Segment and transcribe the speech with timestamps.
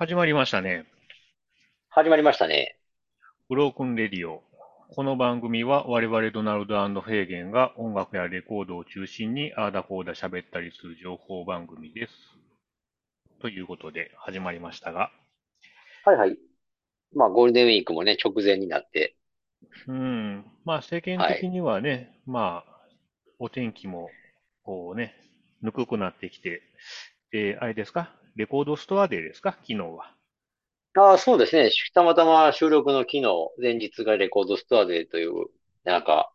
[0.00, 0.86] 始まりましたね。
[1.90, 2.78] 始まりましたね。
[3.48, 4.44] ブロークンレディオ。
[4.94, 12.12] この番組は我々ドナルドフェーゲンが音楽やレコードを中心にあーだこーだ喋ったりする情報番組です。
[13.42, 15.10] ということで始まりましたが。
[16.04, 16.38] はいはい。
[17.12, 19.16] まあ、ゴールデンウィークもね、直前になって。
[19.88, 20.44] うん。
[20.64, 22.80] まあ、世間的にはね、まあ、
[23.40, 24.10] お天気も、
[24.62, 25.16] こうね、
[25.60, 26.62] ぬくくなってきて、
[27.32, 28.14] で、あれですか？
[28.36, 29.52] レコードストアデーですか？
[29.52, 30.14] 昨日は。
[30.96, 31.70] ああ、そうですね。
[31.94, 33.22] たまたま収録の昨日、
[33.60, 35.46] 前日がレコードストアデーという、
[35.84, 36.32] なんか、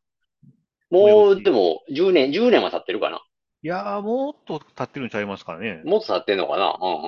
[0.90, 3.22] もう、でも、10年、10年は経ってるかな。
[3.64, 5.82] いやー、もっと経ってるんちゃいますかね。
[5.86, 6.78] もっと経ってんのかな？
[6.80, 7.08] うんう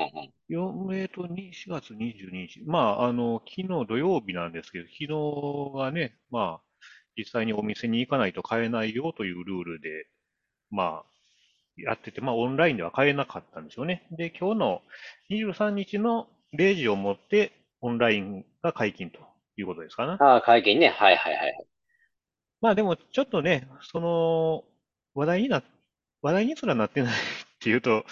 [0.79, 0.95] んうん。
[0.95, 2.63] えっと、4月22日。
[2.65, 6.65] まあ、あの、昨日土曜日なんですけど、昨日がね、まあ、
[7.17, 10.07] 実際にお店に行かないと買えないよというルールで、
[10.71, 11.05] まあ、
[11.77, 14.07] やってて、まあオンラインでは買えなかったんですよね。
[14.11, 14.81] で、今日の
[15.29, 17.51] 23日の0時をもって
[17.81, 19.19] オンラインが解禁と
[19.57, 20.13] いうことですかな。
[20.19, 20.89] ああ、解禁ね。
[20.89, 21.65] はいはいはい。
[22.61, 24.63] まあでもちょっとね、その
[25.13, 25.63] 話題にな、
[26.21, 27.15] 話題にすらなってないっ
[27.59, 28.05] ていうと、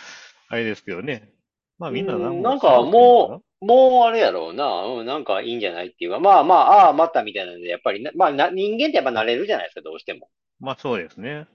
[0.49, 1.31] あれですけどね。
[1.79, 4.83] まあみんななんなんかもう、もうあれやろうな。
[4.85, 6.19] うん、なんかいいんじゃないっていうか。
[6.19, 10.29] まあまあ、ああ、またみたいなので、やっぱりまあな、人間ってやっぱ慣れるじゃないですか、どうしても。
[10.59, 11.47] まあそうですね。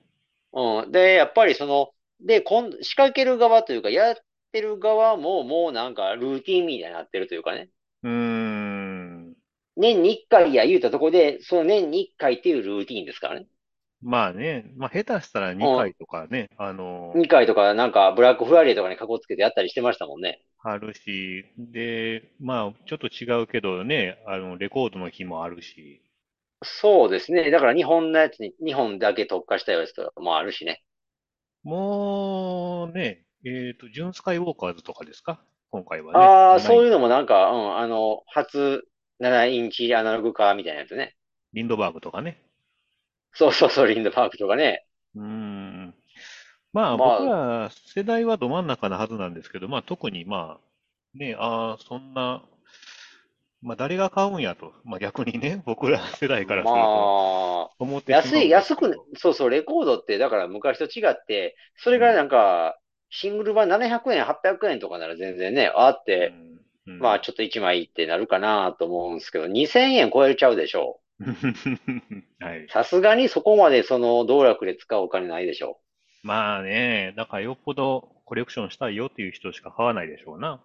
[0.53, 0.93] うん。
[0.93, 1.91] で、やっぱりその、
[2.21, 4.17] で、今仕掛ける側というか、やっ
[4.53, 7.71] てる側ももうなんかルーティンみたいになってるというかね。
[8.03, 9.35] うーん。
[9.77, 13.47] 年に一回や言うたとこで、その年に一回っていうルーティンですからね。
[14.01, 20.43] まあね、まあ下手したら2回とかね、あのー、2回とかなんかブラックフライデーとかにかこつけてやったりしてましたもんね。
[20.63, 26.03] あるし、で、まあちょっと違うけどね、あの、レコードの日もあるし。
[26.63, 27.51] そうですね。
[27.51, 30.83] だから日本のやつに、日本だけ特化したやつとかもあるしね。
[31.63, 35.41] もうね、えっと、ジュンスカイウォーカーズとかですか？
[35.71, 36.19] 今回はね。
[36.19, 38.85] ああ、そういうのもなんか、うん、あの、初
[39.21, 41.15] 7インチアナログ化みたいなやつね。
[41.53, 42.43] リンドバーグとかね。
[43.33, 44.87] そうそうそう、リンドバーグとかね。
[45.15, 45.95] うん。
[46.73, 52.43] まあ、まあ、僕ら世代はど真ん中なはずなんですけど、まあ特にまあ、ね、ああ、そんな
[53.61, 54.73] まあ、誰が買うんやと。
[54.85, 62.79] まあ、逆にね、 僕ら世代からすると、思って安い、安く、そうそう、レコードって、だから昔と違って、それがなんか、
[63.11, 71.25] シングル版700円、800円とかなら全然ね、あって、うんうん、まあ、ちょっと1枚ってなるかなと思うんですけど、2000円超えちゃうでしょう。
[72.45, 72.67] はい。
[72.69, 75.81] さすがにそこまでその道楽で使うお金ないでしょ
[76.25, 76.27] う。
[76.27, 80.61] まあね、だからよっぽどコレクションしたいよっていう人しか買わないでしょうな。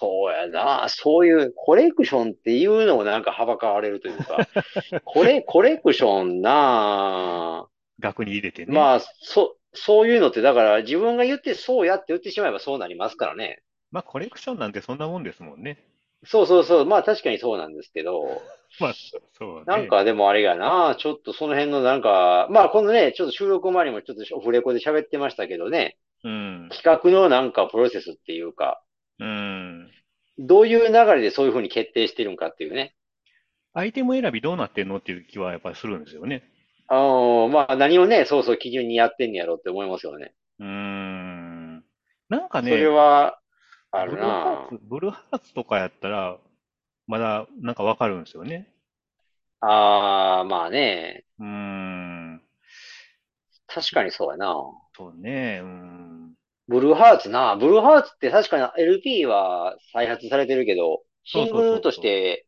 [0.00, 0.86] そうやな。
[0.88, 4.46] そういうコレクションっていうのもなんかはばかわれるというか、
[5.04, 7.66] これ、コレクションな
[7.98, 8.74] 額に入れてね。
[8.74, 13.62] まあ、そ、そういうのってだから自分が言ってそうやって言ってしまえばそうなりますからね。
[13.90, 15.84] まあコレクションなんてそんなもんですもんね。
[16.24, 16.86] そうそうそう。
[16.86, 18.42] まあ確かにそうなんですけど。
[18.80, 18.94] まあ、
[19.38, 19.64] そうね。
[19.66, 25.96] なんかでもあれがな、ちょっとその辺のなんか、まあこのね、ちょっと収録前にもちょっとオフレコで喋ってましたけどね。
[26.24, 26.68] うん。
[26.72, 28.82] 企画のなんかプロセスっていうか、
[29.18, 29.90] うん。
[30.38, 32.94] どういう流れでそういうふうに決定してるんかっていうね。
[33.74, 36.42] アイテム選びどうなってんのっていう気はやっぱりするんですよね。
[36.88, 40.32] ああ、まあ何をね、そうそう基準にやってんやろうって思いますよね。
[40.58, 41.84] うーん。
[42.28, 43.38] なんかね、それは、
[43.90, 46.38] あるなブルーハーツとかやったら、
[47.06, 48.68] まだなんかわかるんですよね。
[49.60, 51.24] ああ、まあね。
[51.38, 52.42] うーん。
[53.66, 54.54] 確かにそうやな。
[54.96, 55.60] そうね。
[55.62, 56.17] うん。
[56.68, 57.56] ブルーハーツな。
[57.56, 62.46] ブルーハーツって確かに LP は再発されてるけど、シングルとして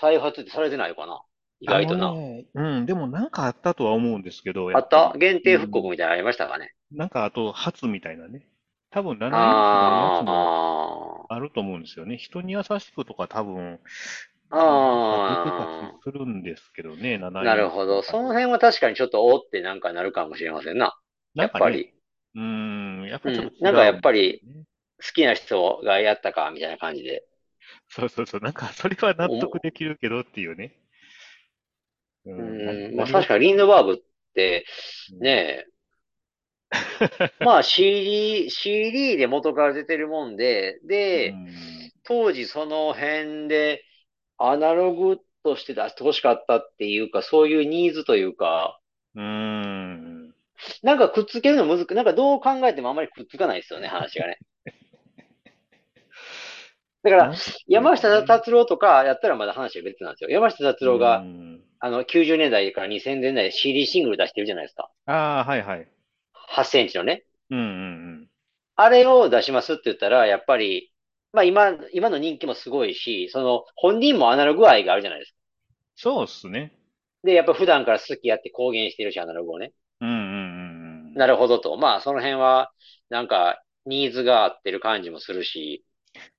[0.00, 1.22] 再発ってされてないのかな
[1.60, 2.12] 意外とな。
[2.12, 4.70] ね、うん、でもなんかあったとは思うんですけど。
[4.76, 5.14] あった？
[5.18, 8.46] 限定復刻みたいなのありましたかね、うん、なんかあと、初みたいなね。
[8.90, 12.16] 多分7年のやつもあると思うんですよね。
[12.16, 13.80] 人に優しくとか多分、
[14.50, 15.44] ああ。
[15.44, 18.02] 出てたりするんですけどね、7なるほど。
[18.02, 20.96] その辺は確かにちょっとおってなんかなるかもしれませんな。
[21.34, 21.92] やっぱり。
[22.36, 24.42] うん、やっぱちょっと、うん、なんかやっぱり、
[25.02, 27.24] 好きな人がやったか、みたいな感じで。
[27.88, 28.40] そうそうそう。
[28.42, 30.74] なんか、それは納得できるけどっていうね。
[32.26, 33.96] うん、まあ確かにリンドバーグっ
[34.34, 34.66] て、
[35.20, 35.64] ねえ、
[37.44, 41.34] まあ CD、CD で元から出てるもんで、で、
[42.02, 43.84] 当時その辺で
[44.38, 48.80] アナログとして出してほしかったっていうか、そういうニーズというか、
[49.14, 49.75] うん。
[50.82, 54.38] なんかくっつけるのむずく、なんかどう考えてもあんまりくっつかないですよね、 話がね。
[57.02, 57.34] だから、
[57.68, 60.30] 山下達郎とかやったらまだ話は別なんですよ。
[60.30, 61.24] 山下達郎が、
[61.78, 64.90] あの、90年代から2000年代で CD シングル出してるじゃないですか。
[65.06, 65.88] ああ、はいはい。
[66.50, 67.24] 8センチのね。
[67.50, 67.68] うんうんう
[68.22, 68.28] ん。
[68.74, 70.92] あれを出しますって言ったら、やっぱり、
[71.32, 75.38] まあ今、今の人気もすごいし、その本人もアナログ愛があるじゃないですか。
[75.96, 76.72] そうっすね。
[77.22, 79.72] で、やっぱ普段から好きやって公言してるし、アナログをね。
[81.16, 81.24] うんうんうんうん。
[81.24, 81.76] なるほどと。
[81.76, 82.72] まあその辺は、
[83.08, 85.84] なんか、ニーズが合ってる感じもするし。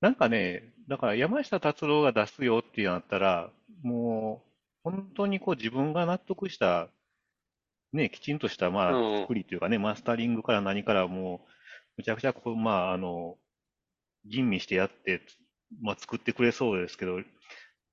[0.02, 3.52] なんかね、だから山下達郎が出すよってなったら、
[3.84, 4.44] も
[4.86, 6.90] う、本当にこう自分が納得した、
[7.94, 9.22] ね、きちんとした、まあ、うん。
[9.22, 11.50] 作りというかね、マスタリングから何からもう、
[11.98, 13.38] むちゃくちゃこう、まあ、あの、
[14.26, 15.22] 吟味してやって、
[15.82, 17.20] まあ、作ってくれそうですけど、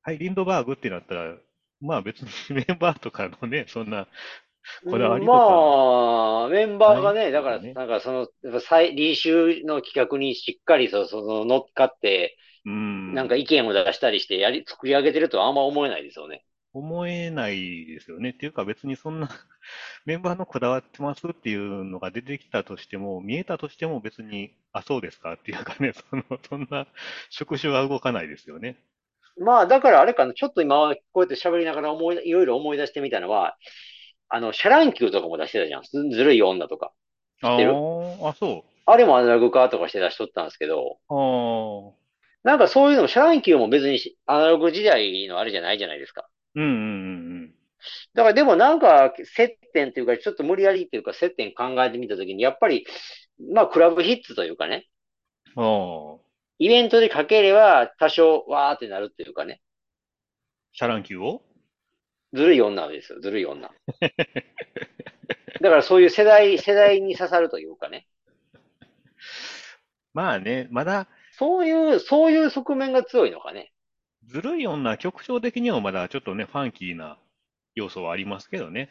[0.02, 1.36] はい、リンドバーグってなったら、
[1.80, 4.08] まあ別に メンバーとかのね、そんな
[4.86, 7.60] こだわうんりとかまあ、メンバーがね、だから。
[7.74, 8.60] なんかその、やっぱ
[9.66, 12.70] の企画にしっかりそ、その乗っかって、う
[13.12, 13.36] なんかん。
[13.36, 16.44] 意見を出したりしてやり、作り上げてるとはあんま思えないですよね。
[16.74, 18.30] 思えないですよね。
[18.30, 19.28] っていうか別にそんな
[20.04, 25.34] メンバーのこだわってますっていうのが出てきたとしても、見えたとしても別に、あ、そうですか？
[25.34, 26.86] っていうかね、 その、そんな
[27.30, 28.76] 触手は動かないですよね。
[29.36, 33.56] まあ、だからあれかな、ちょっと今、こうやって喋りながら思い、いろいろ思い出してみたのは、
[34.28, 35.82] あの、シャ乱Qとかも出してたじゃん。
[35.82, 36.92] ずずるい女とか。
[37.42, 37.72] 知ってる？
[37.72, 41.14] ああ、あ、そあれもアナログ化とかして出しとったんですけど、う。
[41.14, 46.28] ああ、なんかそういうのも、シャ乱Qも別にしアナログ時代のあれじゃないじゃないですか。
[46.54, 47.54] うんうん
[48.14, 52.86] だからでもなんか接点というか、ちょっと無理やりっていうか接点考えてみたときに、やっぱり、
[53.52, 54.86] まあクラブヒッツというかね、
[56.58, 59.60] イベントでかければ多少わーってなるっていうかね、
[60.72, 61.42] シャ乱Qを？
[62.34, 63.70] ずるい女ですよ、ずるい女。
[65.60, 68.06] だからそういう世代、世代に刺さるというかね、
[70.12, 71.08] まあね、まだ、
[71.38, 73.72] そういう、そういう側面が強いのかね。
[74.26, 77.18] ずるい女、曲調的にはまだちょっとね、ファンキーな
[77.74, 78.90] 要素はありますけどね。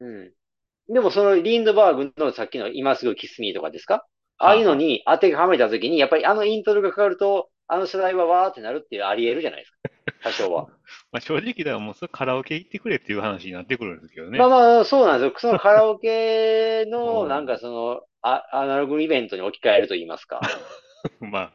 [0.00, 0.32] うん。
[0.92, 4.04] でもそのリンドバーグのさっきの今すぐキスミーとかですか？
[4.38, 4.74] ああいうの。
[4.74, 9.78] に当てはめたときに、やっぱりあのイントロがかかると、あの世代はわーってなるっていうあり得るじゃないですか。
[10.22, 10.66] 多少は。
[11.12, 14.38] まあ、正直ではもうそれカラオケ行ってくれっていう話になってくるんですけどね。
[14.38, 15.38] まあまあ、そうなんですよ。
[15.38, 17.58] そのカラオケ うの、なんかん。
[17.58, 20.40] その、あ、アナログイベントに置き換えると言いますか。
[21.20, 21.52] まあ、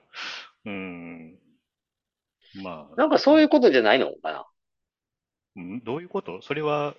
[0.66, 1.40] うん。
[2.54, 4.46] まあ、なんかそういうことじゃないのかな。
[5.56, 5.80] うん？
[5.84, 6.42] どういうこと？
[6.42, 6.96] それは、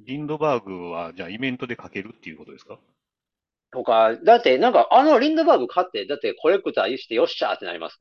[0.00, 2.78] リンドバーグは、じゃあイベントでかけるっていうことですか？
[3.70, 7.96] とか、だってなんかあのリンドバーグ買って、だってコレクターしてよっしゃーってなります？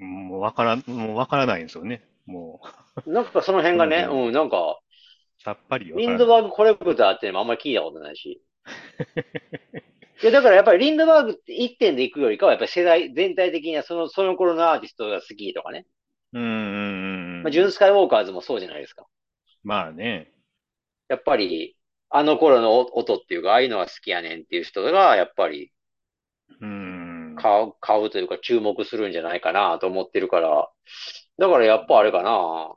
[0.00, 2.02] うんもうわからん、もうわからないんですよね。
[2.26, 2.60] も
[3.06, 4.06] う、なんかその辺がね。
[4.10, 4.78] うん、なんか、
[5.42, 6.06] さっぱりわリ。
[6.08, 8.42] ンドバーグコレクターってあんまり聞いたことないし。
[10.22, 15.86] いや、だからやっぱりリンドバーグって一点で行くよりかは、やっぱり世代、全体的にはその、その頃のアーティストが好きとかね。
[16.32, 17.52] うん、うん、うんまあ、うん。
[17.52, 19.06] ジュンスカイウォーカーズもそうじゃないですか。
[19.62, 20.32] まあね。
[21.08, 21.76] やっぱり、
[22.10, 25.72] あの頃の音っていうか、ああいうのが好きやねんっていう人が、やっぱり
[26.60, 27.36] うん。
[27.36, 30.68] 買う、買うというか注目するんじゃないかなと思ってるから。
[31.38, 32.74] だからやっぱあれかな。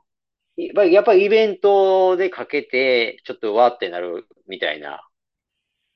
[0.56, 5.06] やっぱり、やっぱりイベントでかけて、ちょっとわーってなるみたいな。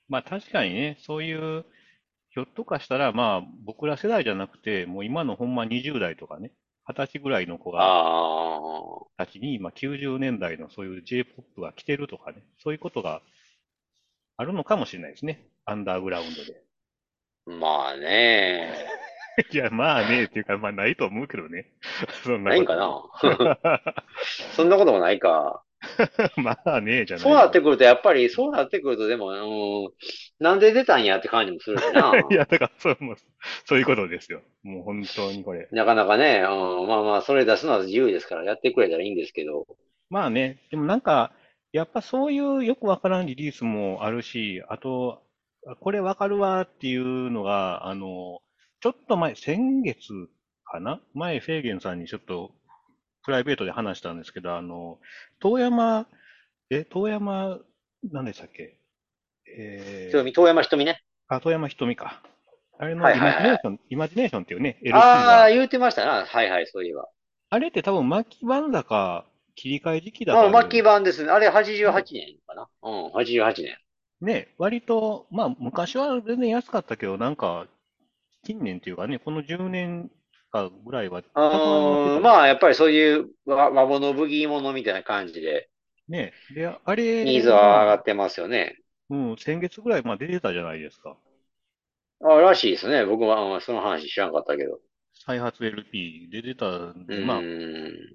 [0.09, 1.65] まあ確かにね、そういう、
[2.31, 6.53] ひょっとかしたら、まあ僕ら世代じゃなくて、もう今のほんま20代とかね、
[6.89, 7.79] 20歳ぐらいの子あ
[9.19, 13.23] が、あ、たちに、今90年代のそういう J-POP が来てるとかね、そういうことが
[14.37, 15.49] あるのかもしれないですね。
[15.65, 16.63] アンダーグラウンドで。
[17.47, 18.73] まあね。
[19.53, 21.73] いや、まあね、っていうか、まあないと思うけどね。
[22.25, 22.51] そんな。
[22.51, 23.03] ないんかな
[24.55, 25.63] そんなこともないか。
[26.37, 27.45] まあね、じゃなそういです。
[27.45, 29.93] なってくると、やっぱり、そうなってくると、でも、うん、
[30.39, 32.13] なんで出たんやって感じもするしいな。
[32.31, 32.99] や、だから、そう、
[33.65, 34.43] そういうことですよ。
[34.63, 35.69] もう本当にこれ。
[35.73, 39.67] なかなかね、うん、まあまあ、それ出すのは自由ですから、やってくれたらいいんですけど。
[40.11, 41.33] まあね、でもなんか、
[41.73, 45.23] やっぱそういうよくわからんリリースもあるし、あと、
[45.81, 48.41] これわかるわっていうのが、あの、
[48.81, 50.29] ちょっと前、先月
[50.65, 51.01] かな？
[51.15, 52.53] 前、フェーゲンさんにちょっと
[53.27, 54.99] プライベートで話したんですけど、あの、
[55.41, 56.07] 遠山、
[56.71, 57.61] え、遠山、
[58.13, 58.79] 何でしたっけ？
[59.47, 61.03] え遠山ひとみね。
[61.31, 62.23] ー、あ、遠山ひとみか。
[62.79, 63.33] あれのはいイマ。
[63.33, 66.27] ジネーション、イマジネーションっていうね、LP ああ、が、言うてましたな。
[66.27, 67.09] はいはい、そういえば。
[67.51, 71.31] あれって多分末期版だか、切り替え時期だああ、かで、末期版ですね。
[71.31, 72.69] あれ88ね、年かな。
[72.83, 73.79] うん、88年。
[74.21, 77.67] ね、割と、まあ、昔は全然安かったけど、なんか、
[78.45, 80.11] 近年っていうかね、この10年
[80.69, 82.37] かぐらいは高くなってうーん、たんですよ。
[82.37, 85.71] まあ、やっぱりそういう和、和物ブギーものみたいな感じで、
[86.09, 86.35] ね。
[86.51, 88.79] で、あれニーズは上がが、ってますよね。
[89.11, 91.19] うん、先月ぐらいまあ出てたじゃないですか。
[92.21, 93.07] あ、らしいですね。
[93.07, 94.81] 僕は、うんその話知らんかったけど。
[95.15, 97.57] 再発 LP 出てたんうで、まあ。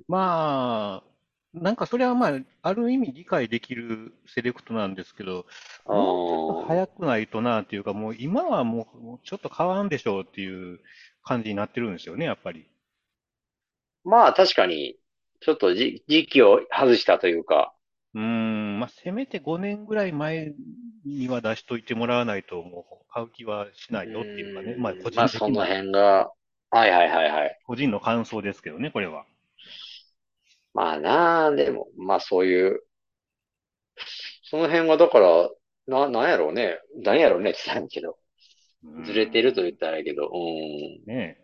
[0.07, 1.10] まあ、
[1.53, 5.45] なんかそれはまあ、ある意味理解できるセレクトなんですけど、
[5.85, 10.79] あもうちょっとー早くないとなっていうか、もう今はもうちょっと変わんでしょうっていう、
[11.23, 12.65] 感じになってるんですよね、やっぱり。
[14.03, 14.97] まあ確かに、
[15.41, 17.73] ちょっとじ時期を外したというか、
[18.13, 20.53] うーん、まあ、せめて5年ぐらい前
[21.05, 26.31] には出しといてもらわないと、もう買う気はしなういよっていうかね、まあ、個ーん、まあその辺が、
[26.71, 27.59] はいはいはいはい。
[27.65, 29.25] 個人の感想ですけどね、これは。
[30.73, 32.81] まあなあ、でも、まあそういう、
[34.43, 35.49] その辺はだから、
[35.87, 36.77] な、なんやろうね。
[37.03, 38.17] なんやろうねって言ったんやけど、
[38.99, 41.05] ずれてると言っん、たらあれやけど、うーん。
[41.05, 41.37] ね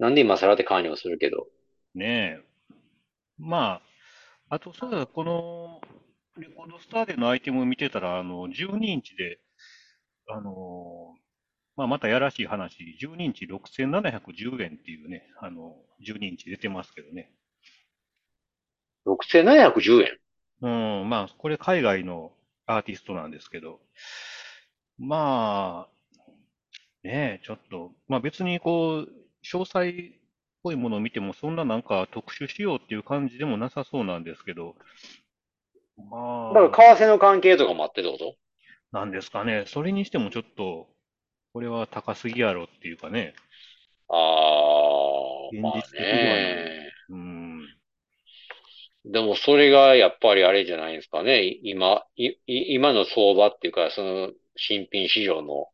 [0.00, 1.46] なんで今更って感じもするけど。
[1.96, 2.44] え、ねえ。
[3.38, 3.82] ま
[4.50, 5.80] あ、あと、そうだ、この、
[6.38, 9.40] レコードスターでのアイテムを見てたら、あの、12インチで、
[10.28, 11.14] あの、
[11.76, 17.32] まあ、またやらしい話、12インチ6710円っていうね、あの、12インチ出てますけどね。
[19.08, 20.18] 6710円。
[20.60, 22.32] うん、まあ、これ海外の
[22.66, 23.80] アーティストなんですけど、
[24.98, 26.30] まあ、
[27.04, 29.08] ねえ、ちょっと、まあ別にこう、
[29.44, 29.92] 詳細っ
[30.62, 34.74] ぽいものを見ても、そんななんか特殊仕様っていう感じでもなさそうなんですけど、
[36.10, 38.36] まあ、だから為替の関係とかもあってってこと？
[38.92, 39.64] なんですかね。
[39.66, 40.88] それにしてもちょっと、
[41.52, 43.34] これは高すぎやろっていうかね、
[44.08, 44.18] ああ、
[45.60, 46.10] まあ現実的では。
[46.10, 46.92] ね。
[47.10, 47.47] うん。
[49.04, 51.44] でもそれがやっぱりあれじゃないですかね。
[51.44, 52.04] い今、
[52.46, 55.68] 今の相場っていうか、その新品市場の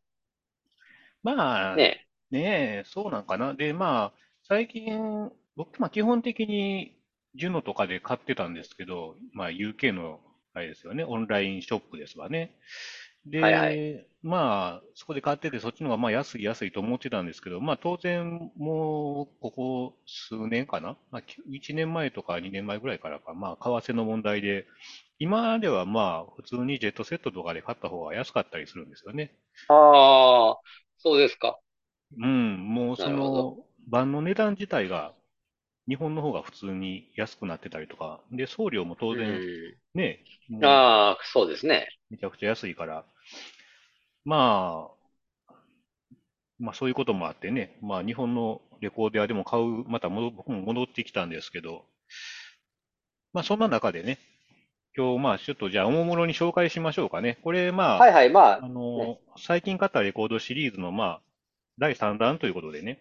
[1.25, 2.07] まあ、ね。
[2.29, 3.55] ねえ、そうなんかな。
[3.55, 4.13] で、まあ、
[4.47, 6.95] 最近、僕、まあ基本的に、
[7.33, 10.19] ジュノとかで買ってたんですけど、まあ UK の、
[10.53, 12.55] あれですよね、オンラインショップですわね。
[13.41, 14.07] はいはい。
[14.25, 24.65] で、まあ、そこで買ってて、そっちの方がまあ安い安いと思ってたんですけど、まあ当然、もう、ここ数年かな、まあ、1年前とか2年前ぐらいからか、まあ、為替の問題で、
[25.19, 29.31] 今ではまあ、普通にジェットセットとかで買った方が安かったりするんですよね。
[29.67, 30.59] ああ、
[30.97, 31.59] そうですか。
[32.17, 33.09] うん、もうそ。
[33.09, 35.13] の、版の値段自体が、
[35.87, 39.75] 日本の方が普通に安くなってたりとか、で、送料も当う然、ん。
[39.95, 40.25] ね、
[40.61, 41.87] ああ、そうですね。
[42.09, 43.05] めちゃくちゃ安いから、
[44.25, 45.53] まあ、
[46.59, 51.85] まあそういうこともあってね、まあ日本のレコーディアでも買う、また戻僕も戻ってきたんですけど、
[53.33, 54.19] まあそんな中でね、
[54.97, 57.37] 今日まあちょっとじゃあおもむろに紹介しましょうかね。
[57.43, 59.07] これまはいはい、まあ、ああ、ね。
[59.07, 61.21] の、最近買ったレコードシリーズのまあ、
[61.77, 62.99] 第3弾ということでね、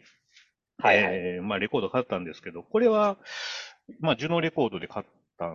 [0.78, 1.25] はいはい。
[1.37, 3.16] えー、まあレコード買ったんですけど、これは、
[4.00, 5.07] まあジュノレコードで買っ
[5.38, 5.50] た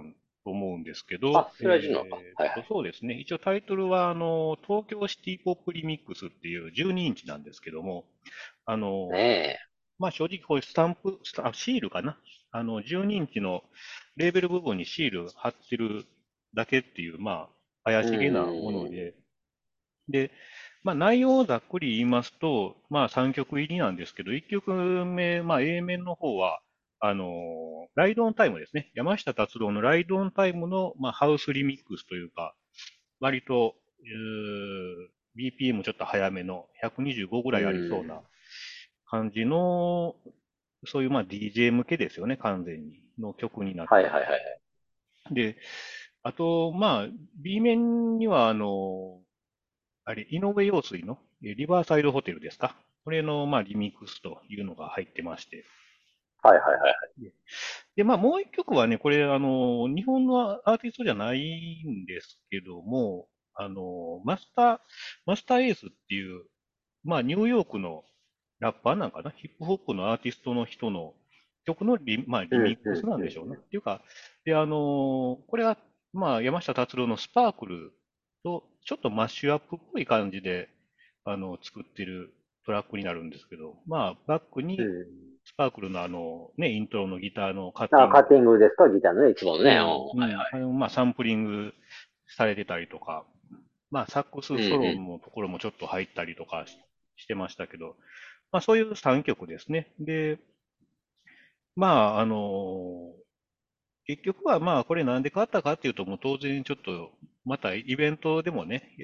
[0.49, 2.69] と思うんですけど、あ、それはジュはいはい。
[2.69, 3.15] そうですね。
[3.15, 8.05] 一応タイトルは、あの、東京シティポップリミックスっていう12インチなんですけども、
[8.65, 9.59] あの、ねえ。
[9.99, 12.17] まあ正直こういうスタンプ、スタあ、シールかな？
[12.51, 13.63] あの、12インチの
[14.17, 16.05] レーベル部分にシール貼ってる
[16.55, 17.49] だけっていう、ま
[17.83, 18.89] あ、怪うしげなものん。
[18.89, 19.15] で、
[20.09, 20.31] で、
[20.83, 24.73] まあ内容をざっくり言いますと、まあ3曲入りなんですけど、1曲
[25.05, 26.61] 目、まあ A 面の方は、
[26.99, 28.91] あのライドオンタイムですね。
[28.93, 32.53] 山下達郎のライドオンタイムの、まあ、ハウスリミックスというか、
[33.19, 33.75] 割と、
[35.37, 38.07] BPM ちょっと速めの125ぐうらいありそうん。
[38.07, 38.21] な
[39.05, 40.15] 感じの、
[40.85, 44.21] そういうまあ DJ 向けですよね、完全に、の曲になっはいてます。
[44.21, 45.33] はいはい。
[45.33, 45.57] で、
[46.23, 47.07] あと、まあ、
[47.41, 49.21] B 面には、あの、
[50.05, 52.75] あれ、井上陽水のえリバーサイドホテルですか。
[53.05, 55.63] これの、まあ、リミックスというのが入ってまして。
[56.41, 57.23] はいはいはい。
[57.23, 57.33] で、
[57.97, 64.79] でまあ、もう一曲はね、これ、あの、日本のアーティストじゃないんですけども、あの、マスター、
[65.25, 66.45] マスターエースっていう、
[67.03, 68.03] まあ、ニューヨークの
[68.59, 71.13] ラッパーなんかな、ヒップホップのアーティストの人の
[71.65, 73.55] 曲のリ、まあ、リうんミックスなんうんでしょうね。
[73.55, 73.61] うん。
[73.61, 74.01] っていうか、
[74.45, 75.77] で、あの、これは、
[76.13, 77.93] まあ、山下達郎のスパークル
[78.43, 80.69] と、ちょっとマッシュアップっぽい感じで、
[81.25, 82.33] あの、作ってる
[82.65, 85.38] トラックになるんですけど、まあ、バックうに、ん。
[85.49, 88.89] スパークルのあの、ね、イントロのギターのカッテあ、ィングカッティングですか？
[88.89, 89.79] ギターのね、いつものね。
[89.79, 90.19] うん。
[90.19, 91.73] はいん、あの、まあ、サンプリング
[92.27, 93.25] されてたりとか、
[93.91, 96.77] まあ、サックスうんソロうのところもちょっと入ったりとかし、
[97.17, 97.95] してましたけど、
[98.51, 99.93] まあ、そういう3曲ですね。
[99.99, 100.39] で、
[101.75, 103.13] まあ、あの、
[104.05, 107.11] 結局はまあ、これなんで買ったかっていうと、もう当然ちょっと、
[107.45, 108.95] またイベントでもね、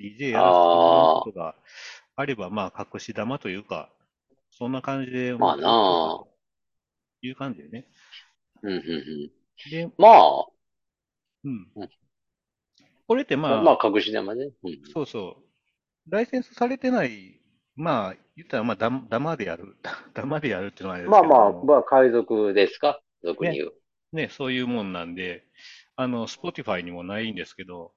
[0.00, 0.34] DJ ん。
[0.34, 1.54] やらせてもらうことが
[2.16, 3.90] あれば、まあ、隠し玉というか、
[4.62, 5.68] そんな感じで持まあなあ。
[6.20, 6.28] と
[7.20, 7.84] いう感じでね。
[8.62, 9.70] うんうんうん。
[9.72, 10.46] で、まあ、
[11.44, 11.68] うん。
[11.74, 11.88] うん
[13.08, 14.52] これってまあ、まあ、隠し玉ね。
[14.62, 14.78] うん。
[14.94, 15.36] そうそ
[16.06, 17.40] う、ライセンスされてない、
[17.74, 19.74] まあ、言ったらまあ、ダダマでやる、
[20.14, 23.02] ダマでやるっていうのはあれですまあまあ、けども、まあ、海賊ですか？
[23.24, 23.72] 俗にね、言う。
[24.12, 25.44] ね、そういうもんなんで、
[25.96, 27.92] あの、Spotify にもないんですけど、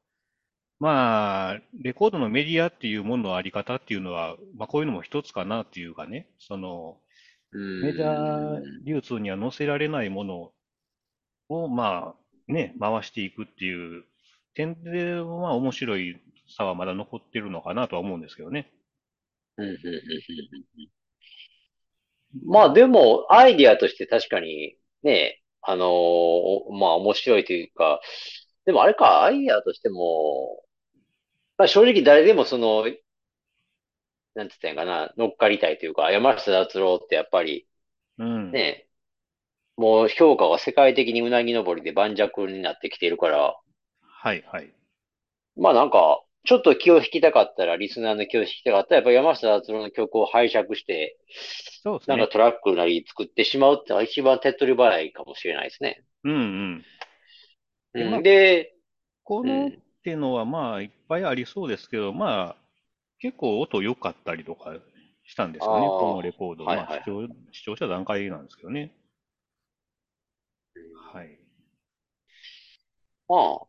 [0.79, 6.98] まあ、レコードのメディアっていうもののあり方っていうのは、まあ、こういうのも一つかなっていうかね、その、
[7.51, 8.62] うメジャー。
[8.86, 10.51] 流通には載せられないもの
[11.50, 12.13] を、ま
[12.50, 14.03] あ、ね、回していくっていう
[14.53, 16.22] 点では面白い
[16.55, 18.72] 差はまだ残ってるのかなとは思うんですけどね。
[19.58, 20.96] うんうんうんうん
[22.46, 28.01] まあでも、アイディアとして確かに、ね、あのーまあ面白いというか、
[28.65, 30.64] でもあれか、アイディアとしても、
[31.57, 32.85] まあ正直誰でもその、
[34.35, 37.67] なんて言ったんかな、乗っかりたいというか、山下達郎ってやっぱり、
[38.17, 38.51] うん。
[38.51, 38.88] ね、
[39.77, 43.59] もう評価が世界的にうなぎ登りで盤石になってきているから、
[44.01, 44.74] はいはい。
[45.57, 51.17] まあなんか、ちょっと気を引きたかったら、リスナーの気を引きたかったら、やっぱ山下達郎の曲を拝借して、
[51.83, 52.17] そうですね。
[52.17, 56.03] なんかトラックなり作ってしまうってのが一番手っ取り早いかもしれないですね。
[56.24, 56.85] うんうん。
[57.93, 58.15] うん。
[58.15, 58.75] あ、で、
[59.24, 59.71] この
[60.05, 60.12] っうん。
[60.12, 62.57] ていうのはまあ、いっぱいありそうですけど、まあ、
[63.19, 64.75] 結構音良かったりとか
[65.25, 66.65] したんであすよね、このレコード。
[66.65, 67.29] いはいまあ、視聴、はい。
[67.51, 68.93] 視聴者段階なんですけどね。
[70.75, 71.39] うんはい。
[73.27, 73.67] まあ、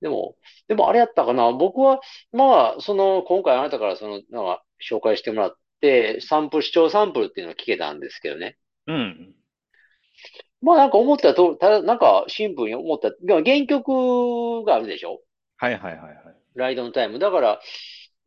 [0.00, 0.36] でも、
[0.68, 1.52] でもあれやったかな。
[1.52, 2.00] 僕は、
[2.32, 8.58] まあ、その、今回あなたからその、なんか、紹介してもらって、サンプル、視聴サンプルっていうのを聞けたんですけどね。
[8.86, 9.34] うん。
[10.62, 13.10] まあなんか思ったと、ただ、なんかシンプルに思った。
[13.10, 15.20] でも原曲があるでしょ？
[15.60, 16.16] はいはいはいはい。
[16.54, 17.18] ライドのタイム。
[17.18, 17.60] だから、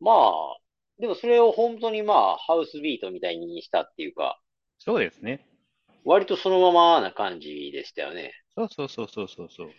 [0.00, 0.56] まあ、
[1.00, 4.40] でもそれを本当にまあ、ハウスビートみたいにしたっていうか、
[4.78, 5.44] そうですね。
[6.04, 8.32] 割とそのままな感じでしたよね。
[8.54, 9.72] そうそうそうそうそうそう。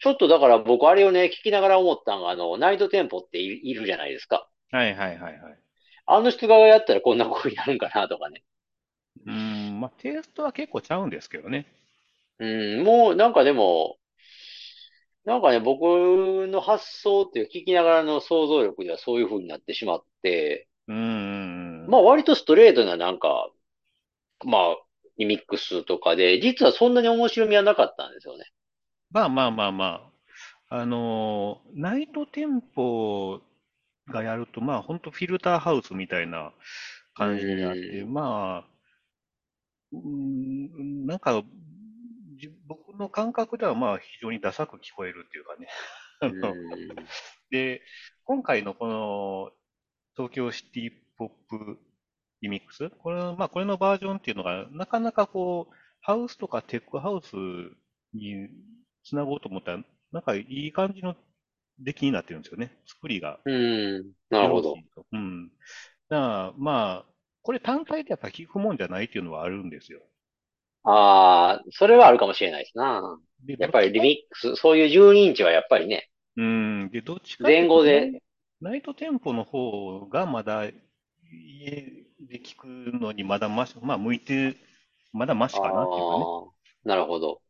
[0.00, 4.46] ちょっとだから僕あれをね、聞きながら思ったのが、あの、ナイトテンポってい、いるじゃないですか。
[4.70, 5.58] はいはいはいはい。
[6.06, 8.42] あの人がやったらこんな声になるんかなとかね。
[9.26, 11.66] うーん、まあ、テイストは結構ちゃうんですけどね。
[12.38, 12.46] う
[12.80, 13.98] ん、もうなんかでも、
[15.24, 15.82] なんかね、僕
[16.48, 21.90] の発想っていう聞きながらの想像力ではそういう風になってしまって、うーん。
[21.90, 23.50] まあ割とストレートななんか、
[24.44, 24.76] まあ、
[25.18, 28.44] リミックスとかで、実はそんなに面白みはなかったんですよね。
[29.10, 30.10] まあまあまあまあ。
[30.72, 33.40] あのーナイトテンポ
[34.08, 36.52] がやると、まあ、本当フィルターハウスみたいな
[37.22, 38.68] う感じになって、まあ、
[39.92, 41.46] うーん、なんか、じ
[42.70, 45.66] 僕の感覚ではまあ非常にダサく聞こえるっていうかね。
[47.50, 47.82] で、
[48.22, 49.50] 今回のこの
[50.16, 51.80] 東京シティポップ
[52.42, 57.34] リミックス、これの、まあこれのバージョンっていうのが、なかなかこう、ハウスとかテックハウス
[58.14, 58.48] に
[59.02, 61.16] つなごうと思ったら、なんかいい感じの
[61.80, 62.70] 出来になってるんですよね。
[62.86, 64.76] 作りがうーん、なるほど。
[65.10, 65.48] うん。
[65.48, 65.62] だか
[66.08, 70.00] らまあ、これ単体でやっぱ聞くもんじゃないっていうのはあるんですよ。
[70.84, 73.18] ああ、それはあるかもしれないですな。
[73.44, 78.22] で、やっぱりリミックス、そういう12インチはやっぱりね、うん、で、どっちかっていうと、前後で、ナイ、
[78.60, 80.72] ナイトテンポの方がまだ家
[82.20, 84.56] で聞くのにまだまし、まあ向いて、
[85.12, 86.30] まだマあシかなっていうかね。
[86.84, 87.42] あ、なるほど。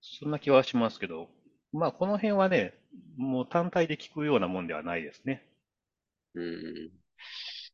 [0.00, 1.28] そんな気はしますけど、
[1.72, 2.74] まあこの辺はね、
[3.16, 5.42] もう単体で聞くようなもんではないですね。
[6.34, 6.90] うん。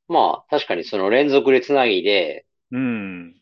[0.09, 3.40] まあ、確かにその連続でつなぎで、うん。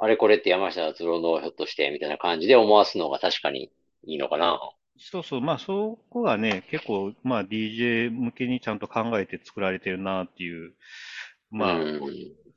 [0.00, 3.70] あれこれって山下達郎のひょっとしてみたいな感じで思わすのが確かに
[4.06, 4.60] いいのかな。
[4.98, 10.74] そうそう、まあそこがね、結構、まあ DJ 向けにちゃんと考えて作られてるなっていう、
[11.52, 12.00] うまあん。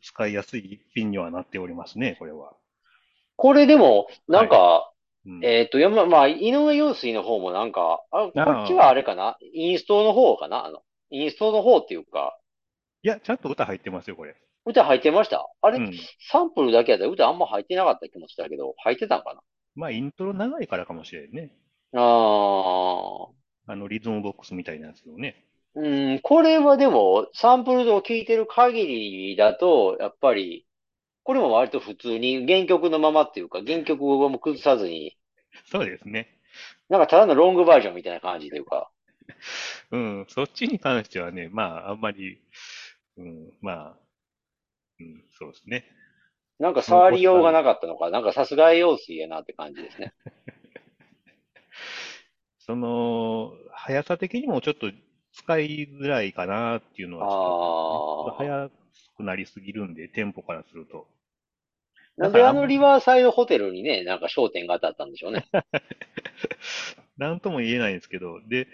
[0.01, 2.54] 使いやすい一品にはなっておりますね、これは。
[3.36, 4.47] これでも、なはい。
[4.47, 4.91] んか、
[5.25, 5.43] うん。
[5.43, 9.38] えっと、山、まあ、井上陽水の方もなんか、あ、こっちはあれかな？
[9.54, 10.65] インストの方かな？
[10.65, 12.38] あの、インストの方っていうか、
[13.04, 14.36] いや、ちゃんと歌入ってますよ、これ。
[14.65, 15.47] 歌入ってました？
[15.62, 15.93] あれうん。
[16.30, 19.41] サンプルだけやったら歌あんま入ってなかった気もしたけど、入ってたんか
[19.76, 21.52] まあ、イントロ長いからかもしれんね。
[21.91, 23.28] なああ
[23.67, 25.45] あの、リズムボックスみたいなやつをね。
[25.74, 30.65] うん、これはでも、サンプルを聞いてる限りだと、やっぱり、
[31.24, 35.17] これも割と普通に原曲のままっていうか、原曲をも崩さずに、
[35.65, 36.38] そうですね。
[36.89, 38.91] なんかただのロングバージョンみたいな感じというか、
[39.91, 40.26] うん。
[40.28, 42.41] そっちに関してはね、まあ、あんまり、
[43.17, 43.97] うん、まあ、
[45.01, 45.85] うん、そうですね。
[46.59, 47.09] なんか触。
[47.11, 50.13] りようがなかったのか、なんかさすが用水やなって感じですね。
[52.59, 54.91] その、速さ的にもちょっと
[55.33, 58.37] 使いづらいかなっていうのはちょっと。
[58.37, 58.69] 速
[59.17, 61.07] くなりすぎるんで、テンポからすると。
[62.17, 65.47] だなんであのリバーサイドホテルにね、なんか焦点が当たったんでしょうね。
[67.17, 68.67] なんとも言えないんですけど、で、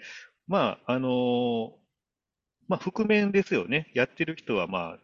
[0.46, 1.72] まあ、あのー
[2.68, 3.90] まあ、覆面ですよね。
[3.94, 4.98] やってる人は、まあ、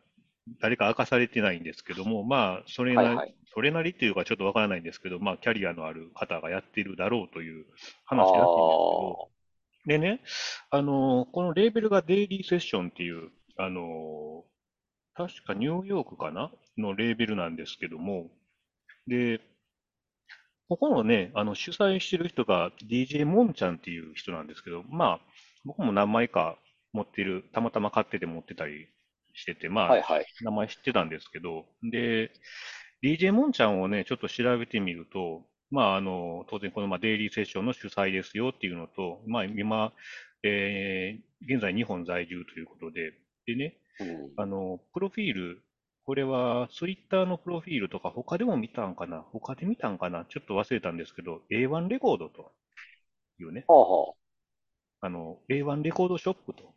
[0.60, 3.34] 誰か明かされてないんですけども、まあ、それなり、はいはい。
[3.54, 7.64] それなりっていうかちょっとわからないんですけど、まあ、キャリアのある方がやってるだろうという
[8.06, 9.34] あ話らしいんですけど、あ。
[9.86, 10.20] でね、
[10.70, 14.44] あのーこのレーベルがデイリーセッションっていう、あの
[15.14, 16.50] 確かニューヨークかな？
[16.76, 18.30] のレーベルなんですけども、
[19.06, 19.40] で、
[20.68, 25.20] ここのね、あの主催してる人が DJ モンちゃんっていう人なんですけど、まあ、
[25.64, 26.56] 僕も何枚か
[26.92, 28.88] 持ってる、たまたま買ってて持ってたり
[29.34, 30.26] してて、まあ、はいはい。
[30.40, 32.32] 名前知ってたんですけど、で、
[33.02, 39.92] DJ モンちゃんをね、ちょっと調べてみると、まあ、あの、当然この、まあ、デイリーセッションの主催ですよっていうのと、まあ、今、
[40.42, 43.12] えー、現在日本在住ということで、
[43.46, 44.32] でね、うん。
[44.36, 45.62] あの、プロフィール、
[46.06, 49.24] これはツイッターのプロフィールとか他でも見たんかな？
[49.32, 50.26] 他で見たんかな？
[50.28, 52.52] ちょっと忘れたんですけど、A1 レコードと
[53.40, 54.14] いうね、はあは
[55.00, 56.74] あの、A1 レコードショップと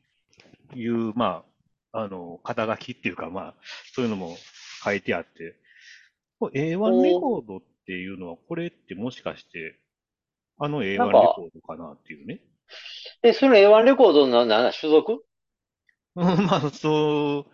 [0.78, 1.57] いう、まあ、
[2.00, 3.56] あの、肩書きっていうか、まあ、
[3.94, 4.38] そういうのも
[4.84, 5.56] 書いてあって、
[6.40, 6.88] これあ。
[6.94, 9.80] A1 レコードっていうのは、これってもしかして、
[10.60, 12.42] あのなん A1 レか、コードかなっていうね。
[13.22, 15.24] え、それ A1 レコードのな、な、所属？
[16.16, 17.52] うん、まあ、そう、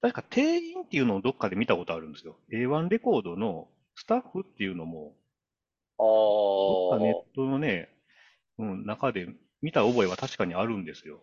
[0.00, 2.38] 確か店員っていうのをどっかで見たことあるんですよ。
[2.52, 5.16] A1 レコードのスタッフっていうのも、
[5.98, 6.02] あ
[6.66, 7.88] どっかネッあ、トのね、
[8.58, 9.28] うん、中で
[9.62, 11.22] 見た覚えは確かにあるんですよ。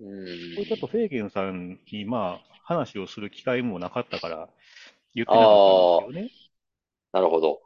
[0.00, 0.04] う
[0.54, 0.88] これちょっとん。
[0.88, 4.48] フェーゲンさんに、まあ、話をする機会もなかったから
[5.14, 6.30] 言ってなかったんですよね。
[7.12, 7.60] なるほど。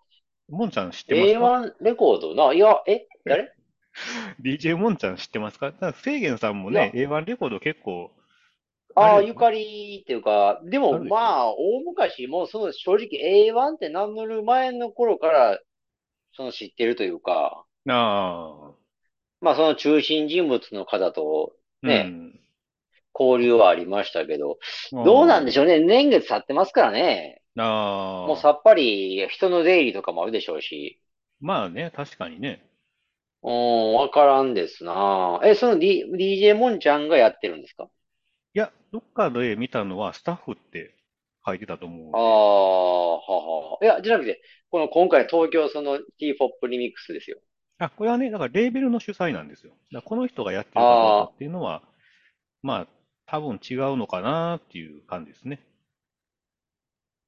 [0.48, 3.52] モンちゃん知ってますか？A1 レコードな、いや、え、誰
[4.40, 5.70] ?DJ モンちゃん知ってますか？
[5.70, 8.10] だからフェーゲンさんもね、いや、A1 レコード結構、
[8.96, 15.58] ああゆかりっていうか、でもまあ、大昔、もうその正直 A1 って名乗る前の頃から、
[16.34, 17.94] その知ってるというか、あ
[18.72, 18.94] あ、
[19.40, 22.40] まあその中心人物の方とね、うん。
[23.18, 24.58] 交流はありましたけど、
[25.02, 25.78] どうなんでしあょうね。
[25.80, 27.42] 年月経ってますからね。
[28.24, 31.00] もうあ、ああ、さっぱり人の出入りとかもあるでしょうし。
[31.38, 32.68] まあね、確かにね。
[33.42, 35.40] うーん、わからんですな。
[35.44, 37.88] え、その、D、DJ モンちゃんがやってるんですか？
[38.54, 40.94] いや、どっかで見たのはスタッフって
[41.44, 42.18] 書いてたと思うあ。
[42.18, 42.20] あ、
[43.18, 43.78] はは。
[43.82, 47.40] いや、じゃなくて、この今回東京その T-POP リミックスですよ。
[47.78, 49.70] あ、これはね、だからレーベルの主催なんですよ。
[49.70, 51.82] だからこの人がやってるかどうかあっていうのは、
[52.62, 52.88] まあ、
[53.26, 55.60] 多分違うのかなっていう感じですね。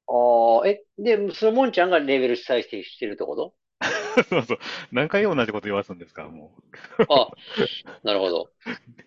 [0.09, 3.55] あ、ああ、え、で、そのモンちゃんがレベル主催してしてるってこと？
[4.29, 4.59] そうそう。
[4.93, 6.53] 何回同じこと言わすんですか、も
[7.09, 7.33] あ、
[8.03, 8.53] なるほど。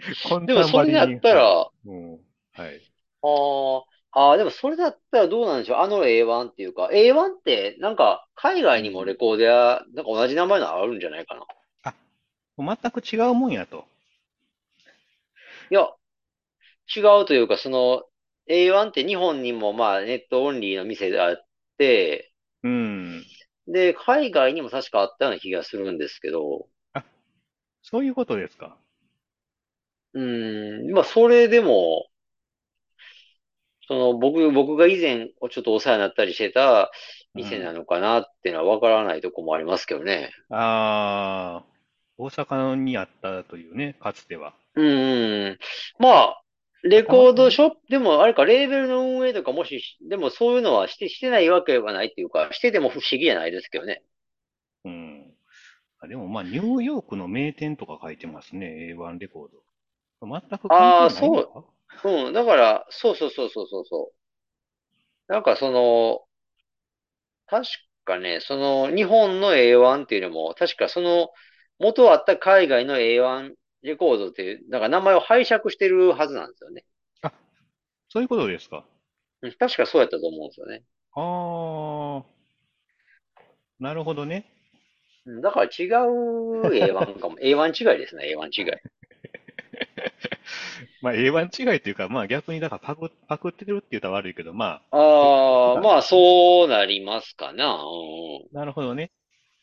[0.46, 1.50] でもそれだったはい。
[1.50, 2.20] ら、うん。
[2.54, 2.82] はい。
[3.22, 3.28] あ
[3.80, 5.78] あ、ああ、でもそれだったらどうなんでしょう？
[5.80, 9.06] あの A1 っていうか、A1 ってなんか海外にもうん。
[9.06, 11.46] レコードや、なんか同じ名前のあるんじゃないかな？
[11.84, 11.94] あ、
[12.58, 13.86] 全く違うもんやと。
[15.72, 15.88] いや、
[16.96, 18.04] 違うというか、その
[18.48, 21.46] A1 って日本にもまあネットオンリーの店であっ
[21.78, 23.24] て、うん。
[23.68, 27.04] で、海外にも確かあったような気がするんですけど、あ、
[27.84, 28.78] そういうことですか。
[30.14, 32.08] うーん、まあそれでも、
[33.90, 36.92] その僕、僕が以前ちょっとお世話になったりしてた
[37.36, 37.74] 店なうん。
[37.74, 40.32] のかなっていうのはわからないとこもありますけどね。
[40.50, 41.66] ああ、
[42.18, 44.54] 大阪にあったというね、かつては。
[44.76, 44.86] うん
[45.48, 45.60] うん。
[46.00, 46.44] まあ、あ、
[46.84, 47.04] レ。
[47.04, 54.04] コードショップ、でもあれか、レーベルの運営とかもしし、でもそういうのはして、してないわけはないっていうか、してても不思議じゃないですけどね。
[54.86, 55.34] うん。
[56.00, 59.64] あ、でもまあ、ニューヨークの名店とか書いてますね、A1 レコード。
[60.28, 61.66] 全く関ああ、係ないのそう、か
[62.04, 62.34] うん。
[62.34, 64.12] だから、そうそうそうそうそうそ
[65.30, 65.32] う。
[65.32, 66.26] なんかその、
[67.48, 67.68] 確
[68.06, 71.30] かね、その日本の A1 っていうのも、確かその
[71.80, 76.86] 元あった海外の A1 レコードっていう、なんか名前を拝借してるはずなんですよね。
[77.22, 77.32] あ、
[78.10, 78.86] そういうことですか？
[79.42, 80.84] うん確かそうやったと思うんですよね。
[81.16, 82.24] ああ、
[83.80, 84.46] なるほどね。
[85.26, 87.38] うんだから違う A1 かも。
[87.42, 88.66] A1 違いですね、A1 違い。
[91.02, 96.02] まあ A1 違いっていうか、まあ逆にだからパク、パクってるって言ったら悪いけど、まあ、ああ、まあ。
[96.02, 97.76] そうなりますかな。
[97.76, 98.58] うん。
[98.58, 99.12] なるほどね。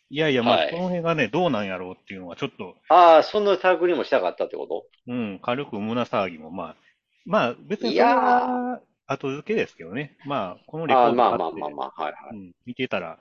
[0.09, 0.89] いやいや、まあそのはい。
[0.89, 4.85] 辺がね、どうなんやろうっていうのはちょっと、ああ、そのタグにもしたかったってこと？
[5.09, 6.77] うん、軽く胸騒ぎも、まあ、
[7.25, 10.17] まあ別にいそれやは後付けですけどね。
[10.25, 12.37] まあ、このレコードまあ買って、まあまあまあ、はいはい。
[12.37, 13.19] うん、見てたら、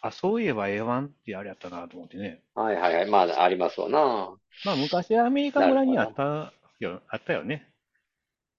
[0.00, 2.42] あ、そういえば A1 ってあれやったなと思ってね。
[2.54, 3.10] はいはいはい。
[3.10, 4.30] まあ、ありますわな。
[4.64, 6.14] まあ昔アメリカ村にあっ。
[6.14, 7.68] たよ、あったよね。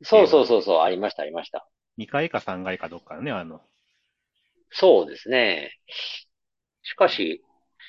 [0.03, 0.45] そうそう A1。
[0.45, 1.65] そうそう、ありました、ありました。
[1.97, 3.61] 2階か3階かどっかね、あの。
[4.71, 5.71] そうですね。
[6.83, 7.41] しかうんし、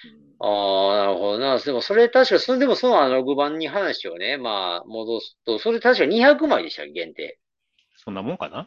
[0.04, 0.46] うんあ
[0.92, 1.58] あ、なるほどな。
[1.60, 7.38] でも、それ確か、それでもそのアナログ版に話をね、まあ、戻すと、それ確か200枚でした、限定。
[7.96, 8.66] そんなもんかな？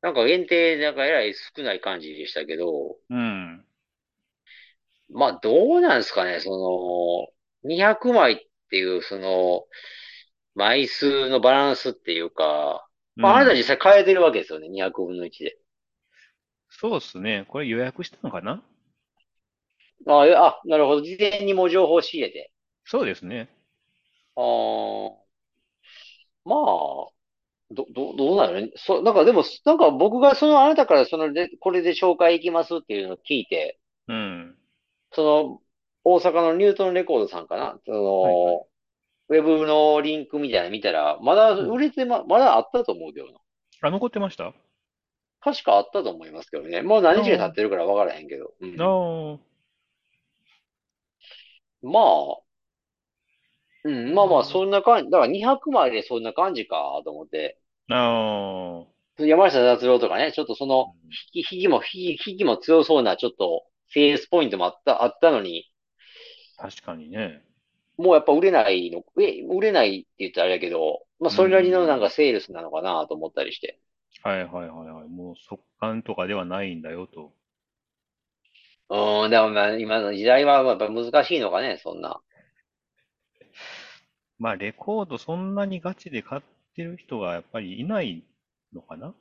[0.00, 3.64] なんか限定、なんかえらい少ない感じでしたけど、うん。
[5.10, 6.50] まあ、どうなんですかね、そ
[7.64, 8.36] の、200枚っ
[8.70, 9.66] ていう、その、
[10.58, 15.56] 枚数のバランスっていうか、まあ、あなた実際変えてるわけですよね、200分の1で。
[16.68, 17.46] そうですね。
[17.48, 18.62] これ予約したのかな？
[20.06, 21.02] ああ、なるほど。
[21.02, 22.52] 事前にも情報を仕入れて。
[22.84, 23.48] そうですね。
[24.36, 24.44] ああ、
[26.44, 26.58] まあ、
[27.70, 28.72] ど、ど、どうなる？
[28.76, 34.56] そ、なんかでも、なんか僕がそのあなたからそので、これで紹介行きますっていうのを聞いて、うん。
[35.12, 35.60] その、
[36.04, 37.78] 大阪のニュートンレコードさんかな？
[37.86, 37.92] そ
[38.22, 38.66] はいはい。
[39.30, 41.74] の、ウェブのリンクみたいなの見たら、まだうん。
[41.74, 43.38] 売れてま、まだあったと思うけどな。
[43.80, 44.46] あ、残ってました？
[44.48, 44.54] あ
[45.40, 46.82] 確かあったと思いますけどね。
[46.82, 48.54] もう何日か経あ、ってるから分からへんけど。
[48.60, 48.88] うあん。
[48.88, 49.38] あ、
[51.82, 52.42] まあ、
[53.84, 55.10] うん、まあまあ、そんな感じ。
[55.10, 57.58] だから200枚でそんな感じかと思って。
[57.90, 58.86] ああ、あ
[59.18, 65.70] 山下達郎とかね、ちょっとその、うん引き、引きも、引き、引きも強そうな、ちょっと、セールスポイントもあった、あったのに、
[66.58, 67.42] 確かにね。
[67.98, 72.00] もうやっぱ売れないの、え、売れないって言ったらあれだけど、まあうそれなりのなんん。
[72.00, 73.80] かセールスなのかなと思ったりして。
[74.22, 75.08] はいはいはいはい。
[75.08, 77.32] もう速乾とかではないんだよと。
[78.90, 82.20] うーん、でもまあ今の時代はやっぱ難しいのかね、そんな。
[84.40, 86.42] まあ、レコードそんなにガチで買っ
[86.74, 88.24] てる人がやっぱりいない
[88.72, 89.14] のかな？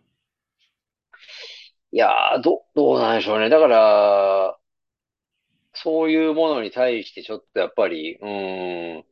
[1.91, 3.49] いやー、ど、どうなんでしょうね。
[3.49, 4.57] だから、
[5.83, 9.05] そういうものに対してちょっとやっぱり、うーん、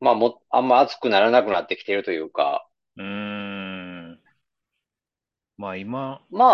[0.00, 4.18] まあも、あんま熱くならなくなってきてるというか、うーん。
[5.58, 6.44] まあ今、ま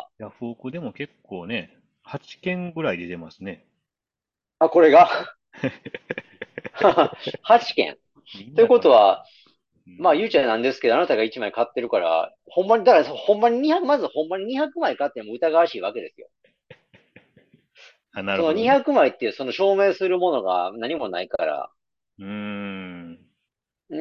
[0.00, 3.66] あ、ヤフオクでも結構ね、8件ぐらい出てますね。
[4.58, 5.08] あ、これが？
[7.42, 7.96] 8件。
[8.54, 8.68] という。
[8.68, 9.24] ことは、
[9.98, 10.16] まあ、うん。
[10.16, 16.28] ゆうちゃんなんですけど、あなたが1枚買ってるから、ほんまに、だから、ほんまに200、まずほんまに200枚買っても疑わしいわけですよ。
[18.14, 18.68] あ、なるそのほどね。
[18.68, 21.70] 200枚っていうその証明するものが何もないから。
[22.18, 23.18] うーん。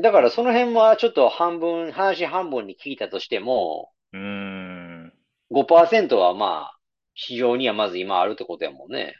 [0.01, 4.19] だからその辺はちょっと半分、話半分に聞いたとしても、うー
[5.07, 5.13] ん。
[5.49, 6.79] 5%はまあ、
[7.15, 9.15] 市場にはまず今あるってことやもんね。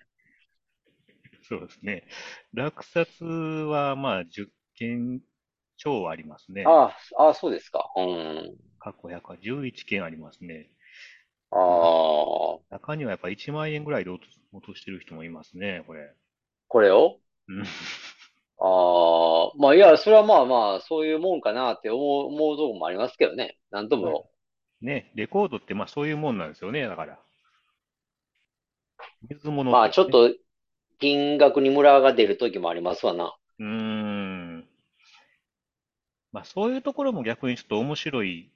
[1.47, 2.08] そうですね。
[2.53, 5.21] 落札はまあ10件
[5.77, 6.79] 超ありますね。
[6.86, 7.91] ああ、ああ、そうですか。
[7.95, 8.58] うん。
[8.77, 10.69] 過去100は11件ありますね。
[11.51, 11.93] あな
[12.60, 16.13] あ、中にはやっぱ1万円ぐらいで落と落としてる人もいますね、これ。
[16.68, 17.18] これを？
[17.50, 17.63] うん。
[18.60, 23.58] ああ、まあいや、それはまあまあ、そういうもんかなって思う、思うとこもありますけどね。
[23.72, 24.30] なんとまあも。
[24.80, 27.20] ね、レコードってまあそういうもんなんですよね、だから。
[29.30, 29.89] 水物まあ。
[29.89, 30.34] ちょっと
[31.00, 33.36] 金額にムラが出る時もありますわな。
[33.60, 34.68] うーん。
[36.32, 38.53] まあそういうところも逆にちょっと面白い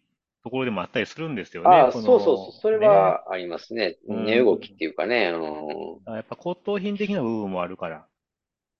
[0.47, 1.83] ところでもあったりするんですよね。
[1.83, 2.51] ああ、こそうそうそう。
[2.51, 2.87] の、それね。
[2.87, 3.97] はありますね。
[4.07, 4.77] う値動きっん。
[4.77, 5.29] ていうかね。
[5.31, 6.01] うん。
[6.05, 8.07] あやっぱ骨董品的な部分もあるから。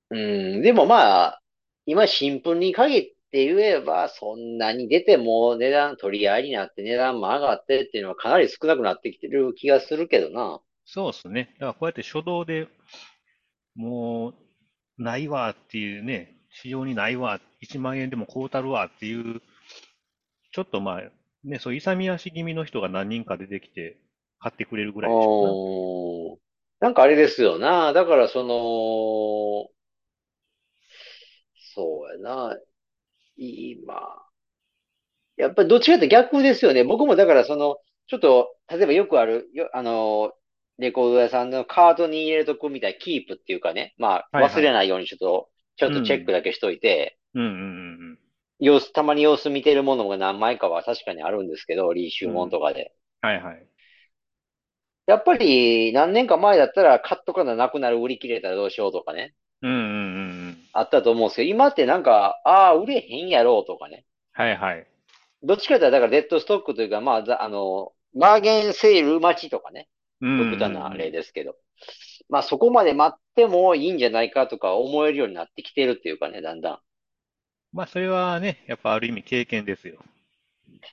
[0.10, 0.16] う
[0.60, 0.62] ん。
[0.62, 1.42] でもまあ、
[1.86, 10.62] 今新聞に限って言えば、そんなに出ても値段取り合いになって値段も上がってっていうのはかなり少なくなってきてる気がするけどな。
[10.86, 11.54] そうですね。
[11.60, 12.68] だからこうやって初動で
[13.76, 19.42] もうないわっていうね、市場にないわ、1万円でも買うたるわっていう、
[20.52, 21.02] ちょっとまあ、
[21.48, 23.98] ね、そう勇み足気味の人が何人か出てきて
[24.40, 25.60] 買ってくれるぐらいでしょうな。
[26.32, 26.38] うん。
[26.80, 27.94] なんかあれですよな。
[27.94, 29.70] だからその、
[31.76, 32.58] そうやな。
[33.38, 34.28] 今。
[35.38, 36.84] やっぱりどっちかって逆ですよね。
[36.84, 40.34] 僕もだからその、ちょっと、例えばよくある、よ、あの、
[40.80, 43.94] レコード屋さんのカートに入れとくみたい、キープっていうかね。
[43.98, 44.70] まあ、忘はいはい。
[44.70, 46.26] れないようにちょっと、ちょっとチェッうん。
[46.26, 48.07] クだけしといて、うんうん
[48.60, 52.42] 様子、たまに様子見てるものが何枚かは確かにあるんですけど、リーシューうんうん。
[52.42, 52.44] うん。
[52.44, 52.94] モンとかで。
[53.22, 53.68] はいはい。
[55.08, 59.36] やっぱり何年か前だったら買っとかななくなる売り切れたらどうしようとかね。
[59.62, 60.58] うんうんうんうん。
[60.74, 64.06] あったと思うんですけど、今ってなんか、ああ、売れへんやろうとかね。
[64.34, 64.88] はいはい。
[65.44, 69.88] どっちかというと、だからデッドストックというか、まあ、ざあの、バーゲンセール待ちとかね。
[70.22, 70.98] うんうん極端なうん。
[70.98, 71.56] 例ですけど。
[72.30, 76.80] まあそこまで待ってもいいんじゃないかとか思えるようになってきてるっていうかね、だんだん。
[77.72, 80.00] まあそれはね、やっぱある意味経験ですよ。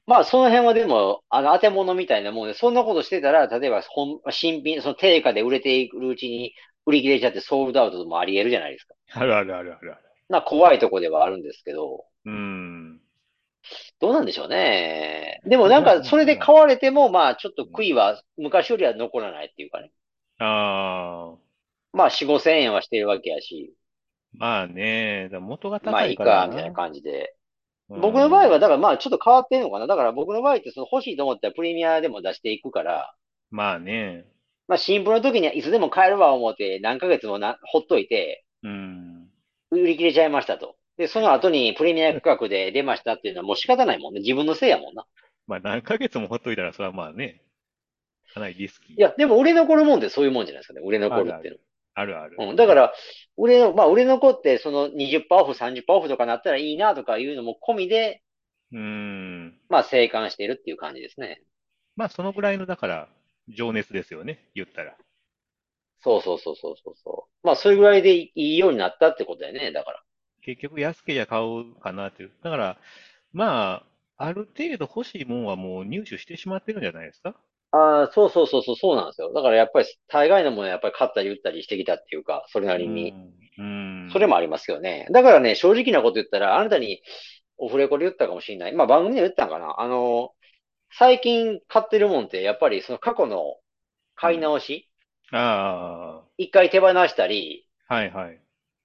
[0.07, 6.55] まあその辺はでも、あの、当て物みたいなもんで、そんなことしてたら、例えば本、新品、その定価で売れていくうちに
[6.87, 8.95] 売り切れちゃってソールドアウトもあり得るじゃないですか。
[9.13, 10.01] あるあるあるあるある。
[10.29, 13.01] まあ怖いとこではあるんですけど、うん。
[14.01, 15.41] どうなんでしょうね。
[15.47, 16.05] でもなんか。
[16.05, 19.91] それで買われても、まあちょっとうん悔いは昔よりは残らないっていうかね。
[20.39, 21.37] ああ。
[21.93, 23.73] まあ4、5千円はしてるわけやし、
[24.35, 26.73] まあね、だ元がまあ高いからいいか、みたいなな。
[26.73, 27.37] 感じで。
[27.89, 28.69] う僕の場合は、だん。
[28.69, 29.87] からまあちょっと変わってんのかな。
[29.87, 33.15] だから僕の場合ってその欲しいと思ったらプレミアでも出していくから、
[33.51, 34.27] まあね。
[34.69, 39.31] まあ新婦の時にはいつでも買えるわ思って何ヶ月もな、ほっといて、うん。
[39.71, 40.77] 売り切れちゃいましたと。
[40.97, 44.21] で、その後にプレミア価格で出ましたっていうのはもう仕方ないもんね。
[44.21, 45.07] 自分のせいやもんな。
[45.47, 47.43] まあ何ヶ月もほっといたら、それはまあね、
[48.35, 48.97] かなりリスキー。
[48.97, 50.81] いや、でも売れ残るもんってそういうもんじゃないですかね。
[50.85, 51.61] 売れ残るっていう
[51.95, 52.37] あるある。
[52.39, 52.51] の。
[52.51, 52.57] うん。
[52.57, 52.93] だから、
[53.37, 58.23] 売れの、まあ売れ残ってその20%オフ、30%オフとかなったらいいなとかいうのも込みで、
[58.73, 59.59] うーん。
[59.69, 61.43] まあ生還してるっていう感じですね。
[61.97, 63.09] まあそのぐらいの、だから、
[63.49, 64.97] 情熱ですよね、言ったら。
[66.03, 67.47] そうそうそうそうそうそう。
[67.47, 70.03] まあそれぐらいでいいようになったってことだよね、だから。
[70.43, 72.33] 結局安けりゃ買うかなっていう。
[72.43, 72.79] だから、
[73.33, 73.85] ま
[74.17, 77.35] あ、ある程度欲しいもんはもう入手してしまってるんじゃないですか
[77.75, 79.33] ああ、そうそうそうそう、そうなんですよ。
[79.33, 83.13] だからやっぱり大概のものはやっぱり買ったり売ったりしてきたっていうか、それなりに。
[83.59, 84.11] うん。
[84.13, 85.09] それもありますよね。
[85.11, 87.03] だからね、正直なこと言ったら、あなたに
[87.57, 88.73] オフレコで言ったかもしれない。
[88.73, 89.81] まあ番組で言ったんかな。
[89.81, 90.31] あの、
[90.97, 93.57] 最近買ってるもんって、やっぱりその過去の
[94.15, 94.89] 買い直し、
[95.33, 96.23] うん、ああ。
[96.39, 98.41] 一回手放したり、はいはい。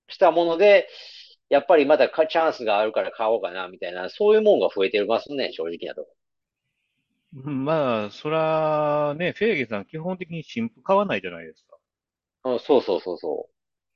[0.07, 0.87] したもので、
[1.49, 6.15] やっぱりまだチャンスがあるから買おうかな、みたいな、そういうもんが増えてますね、正直なとこ
[7.31, 11.77] まあ、そら、ね、フェーゲさん基本的に新婦買わないじゃないですか。
[12.43, 12.53] ろ。
[12.53, 13.49] うんそうそうそうそ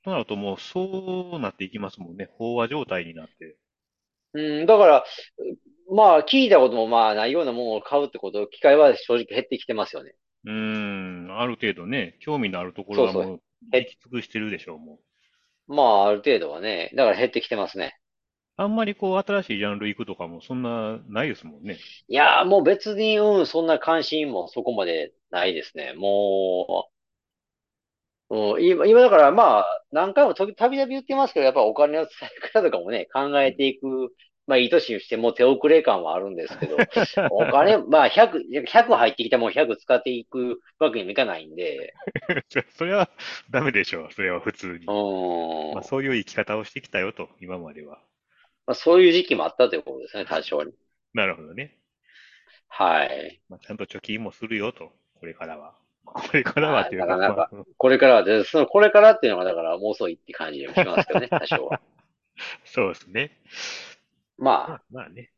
[0.04, 2.30] となるともうそうなっていきますもんね。
[2.40, 3.58] 飽和状態になって。
[4.34, 4.42] う。
[4.42, 5.06] うん、だから、
[5.90, 10.16] まあ、聞いたこともまあないようなものを買うってこと、機会は正直減ってきてますよね。
[10.46, 13.42] うーん、ある程度ね、興味のあるところはそうもう、
[13.72, 15.00] 行き尽くしてるでしょう、も
[15.68, 17.98] まあ、ある程度はね、だから減ってきてますね。
[18.58, 18.62] う。
[18.62, 21.78] あんまりこう、新しいジャンル行くとかも、そんな、ないですもんね。
[22.08, 25.94] いやー、もう別に、うん、そんな関心もそこまでないですね。
[25.94, 26.90] も
[28.30, 34.14] う、うん、今、今だからまあ、何回もとたびたび言ってますけど、やっぱお金の使い方とかもね、 考えていく、
[34.48, 36.78] まあ、いい年にしても手遅れ感はあるんですけど、
[37.30, 41.94] お金、まあ、100、100入ってきたもん100使っていくわけにもいかないんで、
[42.76, 43.10] それは
[43.52, 44.12] ダメでしょう。
[44.12, 44.86] それは普通に。
[44.86, 48.02] うん、まあ、そういう生き方をしてきたよと、今までは。
[48.66, 50.74] まあ、そういう時期もあったということですね、多少に。
[51.14, 51.78] なるほどね。
[52.70, 53.42] はい。
[53.50, 55.76] まあ、ちゃんと貯金もするよと、これからは。
[56.06, 61.82] これからはっていうか、なかこれからはで、その、これからっていうのが、だから、もう遅いって感じがしますけどね、 多少は。
[62.66, 63.32] そうですね。
[64.38, 65.32] まあ、まあ、まあね。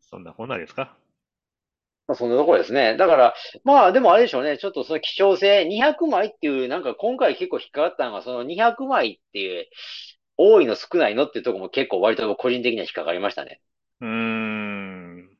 [0.00, 0.96] そんなこんなですか？
[2.06, 2.96] まあ、そんなところですね。
[2.96, 3.34] だから、
[3.64, 4.56] まあ、でもあれでしょうね。
[4.58, 9.66] ちょっとその希少性、200枚っていう、なんか今回結構引っかかったのが、その200枚っていう、
[10.38, 13.60] 多いの少ないのっていうところも結構割と個人的には引っかかりましたね。
[14.00, 15.38] うーん。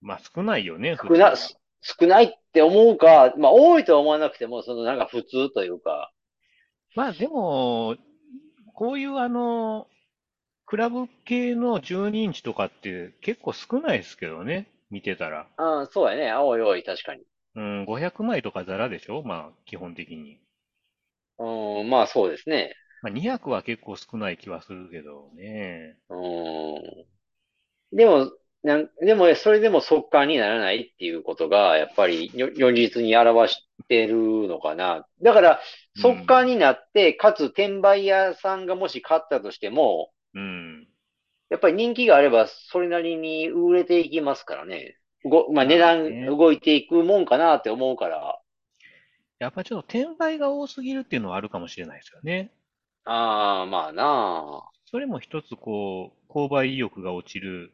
[0.00, 1.34] まあ少ないよね、普少な。
[1.36, 6.12] 少ないって思うか、まあ多いとは思わなくても、そのなんか普通というか、
[6.94, 7.96] まあでも、
[8.74, 9.86] こういうあの、
[10.66, 15.46] クラブ系の12インチとかって結構少ないですけどね、見てたら。
[15.56, 16.32] ああ、そうやね。
[16.34, 17.24] おいおい、確かに。
[17.56, 19.22] うん、500枚とかザラでしょ？
[19.22, 20.38] まあ基本的に。
[21.38, 22.74] うん、まあそうですね。
[23.04, 25.98] まあ200は結構少ない気はするけどね。
[26.08, 26.14] う
[27.94, 27.96] ん。
[27.96, 35.06] でも、なん、でも、それでも速乾にならないっていうことが、やっぱり、如如実に表してるのかな。
[35.22, 35.60] だから、
[36.00, 40.88] 速乾になって、かつ転売屋さんがもし買ったとしても、うん。
[41.48, 44.98] やっぱり人気があれば、それなりに売れていきますからね。
[45.24, 46.26] ご、まあ、値まあ段ね。
[46.26, 48.40] 動いていくもんかなって思うから。
[49.38, 52.50] やっぱちょっと転売が多すぎるっていうのはあるかもしれないですよね。
[53.06, 57.72] ああ、まあなそれも一つこう、購買意欲が落ちる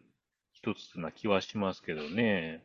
[0.53, 2.65] 一つな気はしますけどね。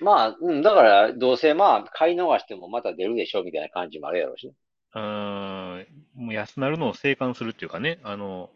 [0.00, 0.04] あ。
[0.04, 4.54] まあ、うん、だから、どうせまあ、買い逃してもまた出るでしょ、みたいな感じもあるやろうしね。
[4.94, 5.00] うー
[5.82, 8.50] ん、もう安なるのを静観するっていうかね、あの、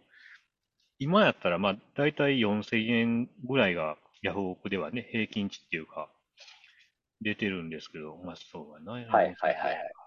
[0.99, 6.09] 今やったらまあ、だいたい4000円ぐらいがヤフオクではね、平均値っていうか、
[7.21, 9.77] 出てるんですけど、まあそうはないはい、はい、4000はいは円。
[9.77, 10.04] い。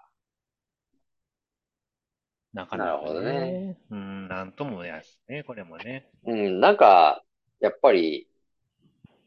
[2.53, 3.33] なかなかなるほどね。
[3.33, 6.09] ね、うん、なんともやすね、これもね。
[6.25, 7.23] うん、なんか、
[7.59, 8.27] やっぱり、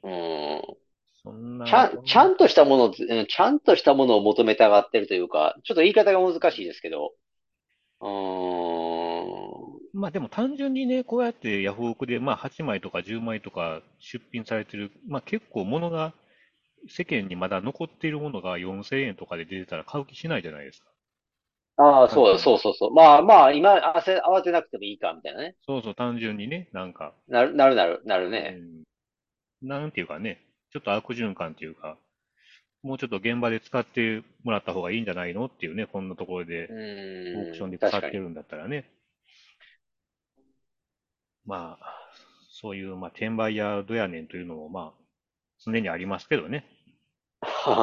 [0.03, 0.63] うん、
[1.23, 7.13] そんな、ちゃん、ちゃんとしたものちゃんとしたものを求めたがってるというか、ちょっと言い方が難しいですけど、
[8.01, 16.15] うーん、まあでも単純にね、こうやってヤフオクでまあ8枚とか10枚とか出品されてる、まあ結構物が
[16.89, 20.87] 世間にまだ残っているものが4000円とかで出てたら買う気しないじゃないですか。
[21.81, 22.39] ああ、そう、単純に。
[22.41, 22.95] そうそうそう。
[22.95, 25.57] まあまあ、今、慌て、慌てなくてもいいか、みたいなね。
[25.67, 28.57] そうそう、単純にね、なんか、なる、なる、なる、なるね。
[29.63, 30.41] うん、なんていうかね、
[30.73, 31.97] ちょっと悪循環っていうか、
[32.83, 37.89] もうちょっと現場で使ってもらった方がいいんじゃないのっていうね、こんなところうでオークションで使。
[37.89, 38.91] ってるんだったらね、
[41.45, 42.11] まあ、
[42.51, 45.03] そういう、まあ、転売ヤーどやねんというのも、まあ、
[45.65, 46.65] 常にありますけどね。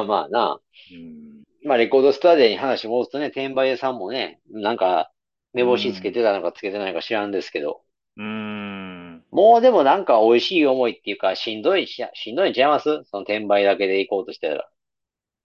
[0.06, 0.60] まあな。
[0.90, 5.12] うん、まあ、レコードスタジオに話戻すとね、転売屋さんもね、なんか、
[5.52, 7.82] 目う星つけん、てたのかつけてないのか知らんですけど、
[8.16, 13.04] うーん、もうでもなんか美味しい思いっていうか、しんどいし、しんどいんちゃいます？
[13.06, 14.68] その転売だけで行こうとしてたら。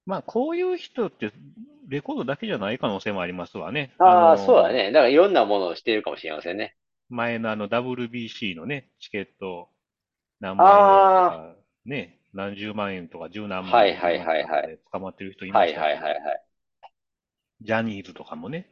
[0.06, 1.32] まあ、こういう人って、
[1.88, 3.94] レコードだけじゃない可能性もありますわね。
[4.06, 4.92] あああ、そうだの、ね。
[4.92, 6.76] だからいろんなものをしてるかもしれませんね。
[7.10, 9.70] 前のあの WBC のね、チケット
[10.40, 11.56] 何万円とあか、
[11.86, 14.78] ね、何十万円とか十何万円ではいはいはい。
[14.92, 16.46] 捕まってる人いまはいしたし、はいはいはい。
[17.62, 18.70] ジャニーズとかもね、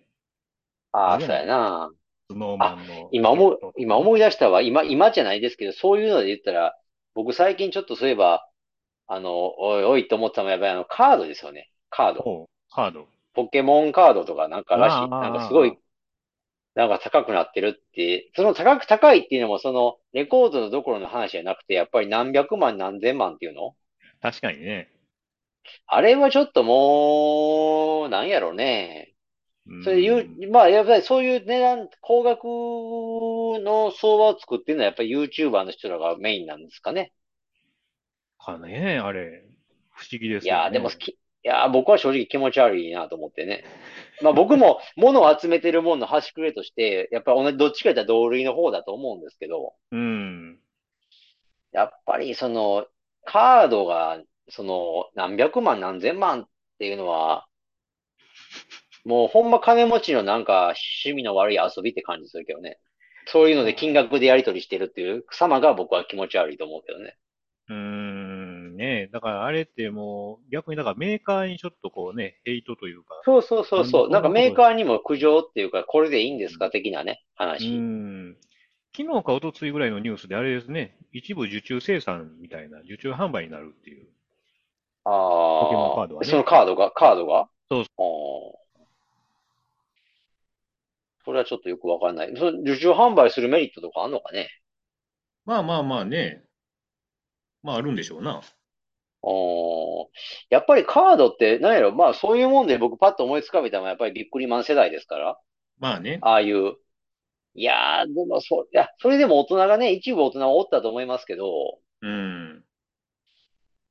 [0.91, 1.35] あああ、そう。
[1.35, 1.91] やな。
[2.29, 3.59] スノーマあ、ンの今思う。
[3.77, 4.61] 今思い出したわ。
[4.61, 6.77] 今、今じゃないですけど、そういうので言ったら、
[7.15, 8.47] 僕最近ちょっとそういえば、
[9.07, 11.71] あの、おいおいと思ってたのはやっぱりあの、カードですよね。
[11.89, 12.29] カード。
[12.29, 13.09] おう、カード。
[13.33, 15.13] ポケモンカードとかなんからしい。
[15.19, 15.51] なんかす。
[15.53, 15.77] ごい、
[16.75, 23.75] なんか高くなってるって、その高く、高いっていうのもその、レコードのどころの話じゃなくて、やっぱり何百万何千万っていうの？
[24.21, 24.89] 確かにね。
[25.85, 29.13] あれはちょっともう、なんやろね。
[29.67, 30.37] うそれ言ん。
[30.39, 37.13] う、まあ、やっぱりそういう値段、高額の相場を作ってるのはやっぱり YouTuber の人らがメインなんですかね。
[38.39, 39.43] かね、あれ。
[39.91, 41.05] 不思議でいやー、でもすよね。
[41.05, 43.63] き、いやー、僕は正直気持ち悪いなと思ってね。
[44.21, 50.59] まあ僕も物を集めてるものの端くれとして、やっぱり同じ、どっちかというと同類の方だと思うんですけど、うん。
[51.71, 52.85] やっぱりその、
[53.25, 54.19] カードが、
[54.49, 56.45] その、何百万何千万っ
[56.79, 57.45] ていうのは、
[59.05, 62.77] もうほんま金持ちのなんか趣味の悪い遊びって感じするけどね。
[63.25, 67.15] そういうので金額でやり取りしてるっていう様が僕は気持ち悪いと思うけどね。
[67.69, 68.10] うーん、
[68.81, 69.09] ね。
[69.13, 74.09] だからあれってもう、逆にだからメーカーにちょっとこうね、ヘイトというか、そうそうそうそう。
[74.09, 77.69] なんかメーカーにも苦情っていうか、これでいいんですうん、か的なね、う話。
[77.77, 78.35] ん、
[78.97, 84.07] 昨日か一昨日ぐらいのニュースであれですね、一部受注生産みたいな、受注販売になるっていう、
[85.03, 86.43] ポケモンああ、そのカードはね。
[86.43, 87.39] カードが、カードが？
[87.41, 87.83] あそう。
[87.83, 87.85] あ、
[91.23, 92.33] それはちょっとよくわかんない。
[92.35, 94.49] その受注販売するメリットとかあんのかね？
[95.45, 96.43] まあまあまあね、
[97.63, 98.41] まああるんでしょうな。
[99.23, 100.09] ああ、
[100.49, 105.39] やっぱりカードって、なんやろ、まあそういうもんで僕パッと思いつかめたのはやっぱりビックリマン世代ですから。
[105.79, 106.19] まあね。
[106.21, 106.75] ああいう。
[107.55, 112.63] いやー、でもそ、いや、それでも大人がね、一部大人はおったと思いますけど、うん。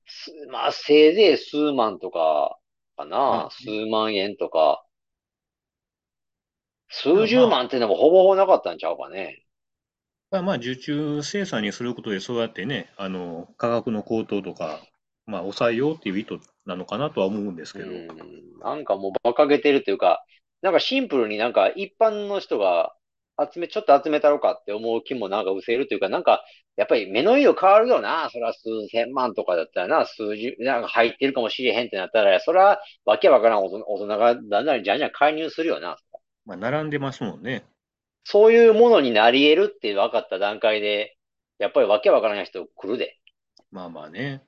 [0.06, 2.58] すまあせいぜい数万とか、
[2.96, 3.90] かな、数まあね。
[3.90, 4.84] 万円とか、
[6.90, 9.46] 数十万ってのもほぼほぼなかったんちゃうかね。
[10.32, 14.80] まあまあ受注生産にすることでそうやってね、あの、価格の高騰とか、
[15.30, 17.90] まあ抑えようっていう意図なのかなとは思うんですけど。
[17.90, 18.08] うん、
[18.62, 20.24] なんかもう馬鹿げてるというか、
[20.62, 22.94] なんかシンプルになんか一般の人が
[23.40, 26.44] 集め、ちょっと集めたろかって思う気もなんか失せるというか、なんか、
[26.76, 28.28] やっぱり目の色変わるよな。
[28.30, 28.60] そら数
[28.90, 35.96] 千万とかだったらな、数十、なんか入ってるかもしれへんってなったら、そらわけわからん大人大人がだんだんじゃんじゃん介入するよな。
[36.44, 37.64] まあ並んでますもんね。
[38.24, 41.16] そういうものになり得るって分かった段階で、
[41.58, 43.18] やっぱりわけわからない人来るで。
[43.70, 44.42] まあまあね。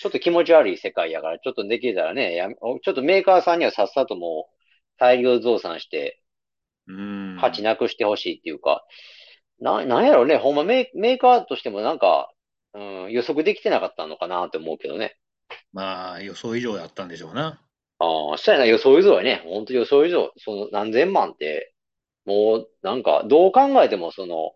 [0.00, 4.54] ちょっと気持ち悪い世界やから、ちょっとできたらね、やめ、ちょっとメーカーさんにはさっさともう
[4.98, 6.22] 大量増産して、
[6.86, 6.92] う
[7.36, 7.62] 価値ん。
[7.62, 8.84] なくしてほしいっていうか、
[9.60, 12.32] な、なんやろね、ほんまメー、メーカーとしてもなんか、
[12.74, 15.16] うん、予測できてなかったのかなって思うけどね。
[15.72, 17.60] まあ予想以上やったんでしょうな。
[17.98, 19.42] ああ、そうやな、予想以上やね。
[19.44, 20.32] ほんと予想以上。
[20.38, 21.74] その何千万って、
[22.26, 24.54] もう、なんか、どう考えてもその、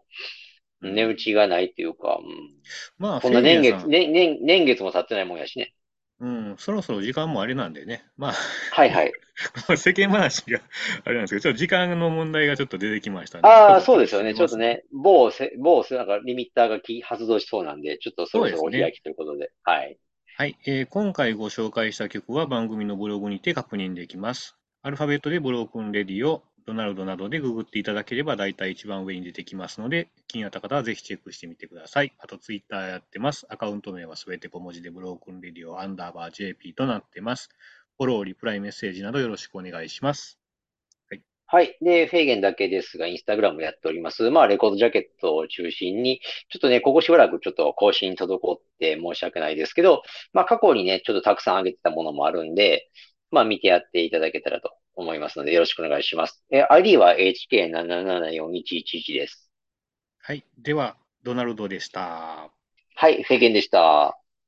[0.83, 1.17] 値打うん。
[1.17, 2.63] ちがないっていうか、うん、
[2.99, 5.75] まあ、フこんな年月、ね、年、年月も経ってないもんやしね。
[6.21, 8.05] うん、そろそろ時間もあれなんでね。
[8.17, 8.33] ま
[8.69, 9.13] はいはい。
[9.69, 10.61] あ、世間話が
[11.05, 14.35] あれなんですけど、ちょっと時間の問題がちょっと出てきましたんで、ちょああ、そうですよね。
[14.35, 18.57] ちょっとね、某せ、某せ、なんかリミッターがき発動しそうなんで、ちょっとそろそ。
[18.57, 19.51] ろお開きということで。
[19.63, 19.99] はい。
[20.37, 24.57] はい、えー今回ご紹介した曲は番組のブログにて確認できます。
[24.83, 32.13] アルファベットでブロークンレディオ、ドナルドなどでググっていただければ大体一番上に出てきますので、気になった方はぜひチェックしてみてください。
[32.19, 33.47] あとツイッターやってます。
[33.49, 37.49] アカウント名はすべて小文字でブロークンレディオアンダーバー JP となってます。
[37.99, 40.39] フォロー、リプライ、メッセージなどよろしくお願いします。
[41.11, 41.23] はい。
[41.47, 41.77] はい。
[41.83, 44.31] で、フェーゲンだけですが、インスタグラムやっております。
[44.31, 50.03] まあ、レコードジャケットを中心に、ちょっとね、ここしばらくちょっと更新滞って申し訳ないですけど、
[50.33, 52.89] まあ、過去にね、ちょっとたくさん上げてたものもあるんで、
[53.31, 56.45] まあ、見てやっていただけたらと思いますので、よろしくお願いします。
[56.51, 59.51] え、ID は HK774111 です。
[60.23, 60.45] はい。
[60.59, 62.51] では、ドナルドでした。
[62.95, 64.20] はい、フェーゲンでした。